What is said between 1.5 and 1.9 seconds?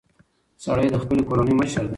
مشر دی.